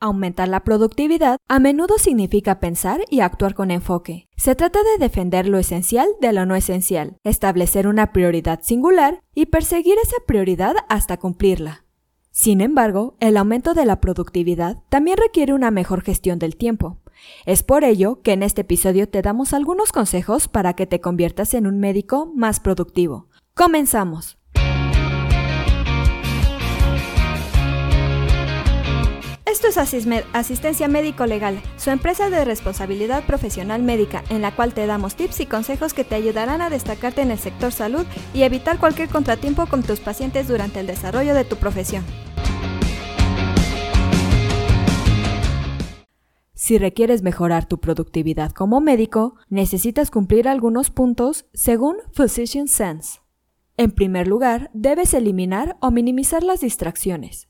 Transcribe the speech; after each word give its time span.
Aumentar 0.00 0.46
la 0.46 0.62
productividad 0.62 1.38
a 1.48 1.58
menudo 1.58 1.98
significa 1.98 2.60
pensar 2.60 3.00
y 3.10 3.18
actuar 3.18 3.54
con 3.54 3.72
enfoque. 3.72 4.28
Se 4.36 4.54
trata 4.54 4.78
de 4.84 5.04
defender 5.04 5.48
lo 5.48 5.58
esencial 5.58 6.06
de 6.20 6.32
lo 6.32 6.46
no 6.46 6.54
esencial, 6.54 7.16
establecer 7.24 7.88
una 7.88 8.12
prioridad 8.12 8.60
singular 8.62 9.24
y 9.34 9.46
perseguir 9.46 9.96
esa 10.00 10.18
prioridad 10.24 10.76
hasta 10.88 11.16
cumplirla. 11.16 11.84
Sin 12.30 12.60
embargo, 12.60 13.16
el 13.18 13.36
aumento 13.36 13.74
de 13.74 13.86
la 13.86 14.00
productividad 14.00 14.84
también 14.88 15.16
requiere 15.16 15.52
una 15.52 15.72
mejor 15.72 16.02
gestión 16.02 16.38
del 16.38 16.54
tiempo. 16.54 17.00
Es 17.44 17.64
por 17.64 17.82
ello 17.82 18.22
que 18.22 18.34
en 18.34 18.44
este 18.44 18.60
episodio 18.60 19.08
te 19.08 19.20
damos 19.20 19.52
algunos 19.52 19.90
consejos 19.90 20.46
para 20.46 20.74
que 20.74 20.86
te 20.86 21.00
conviertas 21.00 21.54
en 21.54 21.66
un 21.66 21.80
médico 21.80 22.30
más 22.36 22.60
productivo. 22.60 23.26
Comenzamos. 23.54 24.37
Asistencia 29.76 30.88
Médico 30.88 31.26
Legal, 31.26 31.60
su 31.76 31.90
empresa 31.90 32.30
de 32.30 32.44
responsabilidad 32.44 33.24
profesional 33.24 33.82
médica, 33.82 34.24
en 34.30 34.40
la 34.40 34.54
cual 34.54 34.72
te 34.72 34.86
damos 34.86 35.14
tips 35.14 35.40
y 35.40 35.46
consejos 35.46 35.92
que 35.92 36.04
te 36.04 36.14
ayudarán 36.14 36.62
a 36.62 36.70
destacarte 36.70 37.20
en 37.20 37.30
el 37.30 37.38
sector 37.38 37.72
salud 37.72 38.06
y 38.32 38.42
evitar 38.42 38.78
cualquier 38.78 39.08
contratiempo 39.08 39.66
con 39.66 39.82
tus 39.82 40.00
pacientes 40.00 40.48
durante 40.48 40.80
el 40.80 40.86
desarrollo 40.86 41.34
de 41.34 41.44
tu 41.44 41.56
profesión. 41.56 42.04
Si 46.54 46.76
requieres 46.78 47.22
mejorar 47.22 47.66
tu 47.66 47.78
productividad 47.78 48.52
como 48.52 48.80
médico, 48.80 49.36
necesitas 49.48 50.10
cumplir 50.10 50.48
algunos 50.48 50.90
puntos 50.90 51.46
según 51.52 51.96
Physician 52.14 52.68
Sense. 52.68 53.20
En 53.76 53.90
primer 53.92 54.26
lugar, 54.26 54.70
debes 54.74 55.14
eliminar 55.14 55.76
o 55.80 55.90
minimizar 55.90 56.42
las 56.42 56.60
distracciones. 56.60 57.47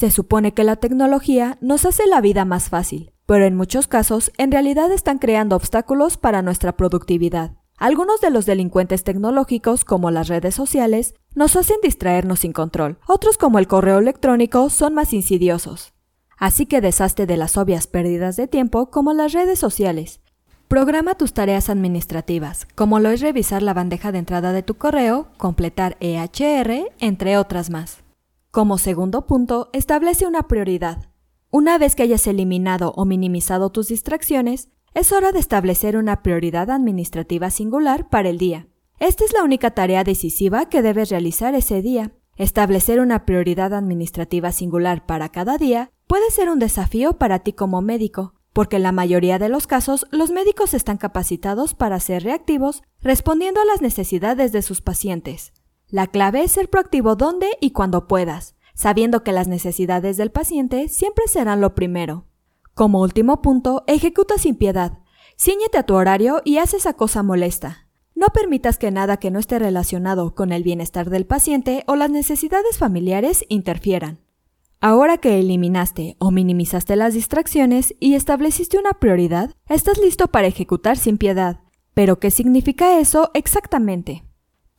Se 0.00 0.10
supone 0.10 0.54
que 0.54 0.64
la 0.64 0.76
tecnología 0.76 1.58
nos 1.60 1.84
hace 1.84 2.06
la 2.06 2.22
vida 2.22 2.46
más 2.46 2.70
fácil, 2.70 3.12
pero 3.26 3.44
en 3.44 3.54
muchos 3.54 3.86
casos 3.86 4.32
en 4.38 4.50
realidad 4.50 4.90
están 4.90 5.18
creando 5.18 5.56
obstáculos 5.56 6.16
para 6.16 6.40
nuestra 6.40 6.74
productividad. 6.74 7.58
Algunos 7.76 8.22
de 8.22 8.30
los 8.30 8.46
delincuentes 8.46 9.04
tecnológicos, 9.04 9.84
como 9.84 10.10
las 10.10 10.28
redes 10.28 10.54
sociales, 10.54 11.12
nos 11.34 11.54
hacen 11.54 11.76
distraernos 11.82 12.40
sin 12.40 12.54
control. 12.54 12.98
Otros, 13.06 13.36
como 13.36 13.58
el 13.58 13.68
correo 13.68 13.98
electrónico, 13.98 14.70
son 14.70 14.94
más 14.94 15.12
insidiosos. 15.12 15.92
Así 16.38 16.64
que 16.64 16.80
deshazte 16.80 17.26
de 17.26 17.36
las 17.36 17.58
obvias 17.58 17.86
pérdidas 17.86 18.36
de 18.36 18.48
tiempo 18.48 18.90
como 18.90 19.12
las 19.12 19.34
redes 19.34 19.58
sociales. 19.58 20.22
Programa 20.66 21.14
tus 21.14 21.34
tareas 21.34 21.68
administrativas, 21.68 22.66
como 22.74 23.00
lo 23.00 23.10
es 23.10 23.20
revisar 23.20 23.62
la 23.62 23.74
bandeja 23.74 24.12
de 24.12 24.20
entrada 24.20 24.52
de 24.52 24.62
tu 24.62 24.76
correo, 24.78 25.28
completar 25.36 25.98
EHR, 26.00 26.90
entre 27.00 27.36
otras 27.36 27.68
más. 27.68 28.02
Como 28.50 28.78
segundo 28.78 29.26
punto, 29.26 29.70
establece 29.72 30.26
una 30.26 30.48
prioridad. 30.48 31.08
Una 31.52 31.78
vez 31.78 31.94
que 31.94 32.02
hayas 32.02 32.26
eliminado 32.26 32.92
o 32.96 33.04
minimizado 33.04 33.70
tus 33.70 33.86
distracciones, 33.86 34.70
es 34.92 35.12
hora 35.12 35.30
de 35.30 35.38
establecer 35.38 35.96
una 35.96 36.22
prioridad 36.24 36.68
administrativa 36.68 37.50
singular 37.50 38.08
para 38.08 38.28
el 38.28 38.38
día. 38.38 38.66
Esta 38.98 39.24
es 39.24 39.32
la 39.32 39.44
única 39.44 39.70
tarea 39.70 40.02
decisiva 40.02 40.68
que 40.68 40.82
debes 40.82 41.10
realizar 41.10 41.54
ese 41.54 41.80
día. 41.80 42.12
Establecer 42.36 42.98
una 42.98 43.24
prioridad 43.24 43.72
administrativa 43.72 44.50
singular 44.50 45.06
para 45.06 45.28
cada 45.28 45.56
día 45.56 45.92
puede 46.08 46.28
ser 46.32 46.50
un 46.50 46.58
desafío 46.58 47.18
para 47.18 47.38
ti 47.38 47.52
como 47.52 47.82
médico, 47.82 48.34
porque 48.52 48.76
en 48.76 48.82
la 48.82 48.90
mayoría 48.90 49.38
de 49.38 49.48
los 49.48 49.68
casos 49.68 50.08
los 50.10 50.32
médicos 50.32 50.74
están 50.74 50.96
capacitados 50.96 51.74
para 51.74 52.00
ser 52.00 52.24
reactivos 52.24 52.82
respondiendo 53.00 53.60
a 53.60 53.64
las 53.64 53.80
necesidades 53.80 54.50
de 54.50 54.62
sus 54.62 54.80
pacientes. 54.80 55.52
La 55.90 56.06
clave 56.06 56.44
es 56.44 56.52
ser 56.52 56.70
proactivo 56.70 57.16
donde 57.16 57.48
y 57.60 57.72
cuando 57.72 58.06
puedas, 58.06 58.54
sabiendo 58.74 59.24
que 59.24 59.32
las 59.32 59.48
necesidades 59.48 60.16
del 60.16 60.30
paciente 60.30 60.88
siempre 60.88 61.24
serán 61.26 61.60
lo 61.60 61.74
primero. 61.74 62.26
Como 62.74 63.00
último 63.00 63.42
punto, 63.42 63.82
ejecuta 63.88 64.38
sin 64.38 64.54
piedad. 64.54 64.98
Cíñete 65.36 65.78
a 65.78 65.82
tu 65.82 65.94
horario 65.94 66.42
y 66.44 66.58
haz 66.58 66.74
esa 66.74 66.92
cosa 66.92 67.24
molesta. 67.24 67.88
No 68.14 68.28
permitas 68.28 68.78
que 68.78 68.92
nada 68.92 69.16
que 69.16 69.32
no 69.32 69.40
esté 69.40 69.58
relacionado 69.58 70.34
con 70.34 70.52
el 70.52 70.62
bienestar 70.62 71.10
del 71.10 71.26
paciente 71.26 71.82
o 71.88 71.96
las 71.96 72.10
necesidades 72.10 72.78
familiares 72.78 73.44
interfieran. 73.48 74.20
Ahora 74.80 75.18
que 75.18 75.40
eliminaste 75.40 76.16
o 76.20 76.30
minimizaste 76.30 76.94
las 76.94 77.14
distracciones 77.14 77.96
y 77.98 78.14
estableciste 78.14 78.78
una 78.78 78.94
prioridad, 78.94 79.56
estás 79.68 79.98
listo 79.98 80.28
para 80.28 80.46
ejecutar 80.46 80.96
sin 80.96 81.18
piedad. 81.18 81.60
Pero, 81.94 82.20
¿qué 82.20 82.30
significa 82.30 82.98
eso 82.98 83.30
exactamente? 83.34 84.22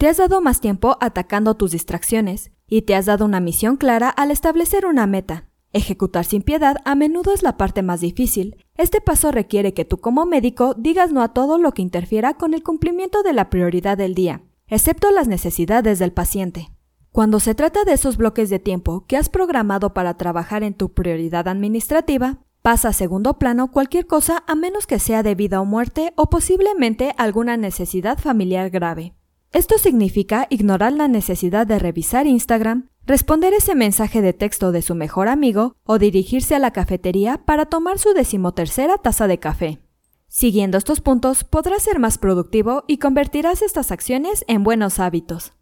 Te 0.00 0.08
has 0.08 0.16
dado 0.16 0.40
más 0.40 0.62
tiempo 0.62 0.96
atacando 1.02 1.56
tus 1.56 1.72
distracciones 1.72 2.52
y 2.66 2.82
te 2.82 2.94
has 2.94 3.04
dado 3.04 3.26
una 3.26 3.38
misión 3.38 3.76
clara 3.76 4.08
al 4.08 4.30
establecer 4.30 4.86
una 4.86 5.06
meta. 5.06 5.50
Ejecutar 5.74 6.24
sin 6.24 6.40
piedad 6.40 6.78
a 6.86 6.94
menudo 6.94 7.34
es 7.34 7.42
la 7.42 7.58
parte 7.58 7.82
más 7.82 8.00
difícil. 8.00 8.64
Este 8.76 9.02
paso 9.02 9.30
requiere 9.30 9.74
que 9.74 9.84
tú 9.84 9.98
como 10.00 10.24
médico 10.24 10.72
digas 10.72 11.12
no 11.12 11.20
a 11.20 11.34
todo 11.34 11.58
lo 11.58 11.72
que 11.72 11.82
interfiera 11.82 12.32
con 12.32 12.54
el 12.54 12.62
cumplimiento 12.62 13.22
de 13.22 13.34
la 13.34 13.50
prioridad 13.50 13.98
del 13.98 14.14
día, 14.14 14.40
excepto 14.68 15.10
las 15.10 15.28
necesidades 15.28 15.98
del 15.98 16.14
paciente. 16.14 16.70
Cuando 17.12 17.38
se 17.38 17.54
trata 17.54 17.84
de 17.84 17.92
esos 17.92 18.16
bloques 18.16 18.48
de 18.48 18.58
tiempo 18.58 19.04
que 19.06 19.18
has 19.18 19.28
programado 19.28 19.92
para 19.92 20.16
trabajar 20.16 20.62
en 20.62 20.72
tu 20.72 20.94
prioridad 20.94 21.46
administrativa, 21.46 22.38
pasa 22.62 22.88
a 22.88 22.92
segundo 22.94 23.38
plano 23.38 23.70
cualquier 23.70 24.06
cosa 24.06 24.44
a 24.46 24.54
menos 24.54 24.86
que 24.86 24.98
sea 24.98 25.22
de 25.22 25.34
vida 25.34 25.60
o 25.60 25.66
muerte 25.66 26.14
o 26.16 26.30
posiblemente 26.30 27.14
alguna 27.18 27.58
necesidad 27.58 28.18
familiar 28.18 28.70
grave. 28.70 29.14
Esto 29.52 29.78
significa 29.78 30.46
ignorar 30.48 30.92
la 30.92 31.08
necesidad 31.08 31.66
de 31.66 31.80
revisar 31.80 32.28
Instagram, 32.28 32.88
responder 33.04 33.52
ese 33.52 33.74
mensaje 33.74 34.22
de 34.22 34.32
texto 34.32 34.70
de 34.70 34.80
su 34.80 34.94
mejor 34.94 35.26
amigo 35.26 35.74
o 35.82 35.98
dirigirse 35.98 36.54
a 36.54 36.60
la 36.60 36.70
cafetería 36.70 37.38
para 37.44 37.66
tomar 37.66 37.98
su 37.98 38.14
decimotercera 38.14 38.98
taza 38.98 39.26
de 39.26 39.40
café. 39.40 39.80
Siguiendo 40.28 40.78
estos 40.78 41.00
puntos 41.00 41.42
podrás 41.42 41.82
ser 41.82 41.98
más 41.98 42.16
productivo 42.16 42.84
y 42.86 42.98
convertirás 42.98 43.62
estas 43.62 43.90
acciones 43.90 44.44
en 44.46 44.62
buenos 44.62 45.00
hábitos. 45.00 45.52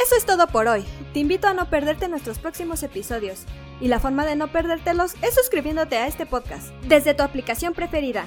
Eso 0.00 0.14
es 0.16 0.24
todo 0.24 0.46
por 0.46 0.68
hoy. 0.68 0.84
Te 1.12 1.18
invito 1.18 1.48
a 1.48 1.54
no 1.54 1.68
perderte 1.68 2.06
nuestros 2.06 2.38
próximos 2.38 2.84
episodios. 2.84 3.44
Y 3.80 3.88
la 3.88 3.98
forma 3.98 4.24
de 4.24 4.36
no 4.36 4.52
perdértelos 4.52 5.14
es 5.20 5.34
suscribiéndote 5.34 5.96
a 5.96 6.06
este 6.06 6.26
podcast 6.26 6.68
desde 6.86 7.12
tu 7.12 7.24
aplicación 7.24 7.74
preferida. 7.74 8.26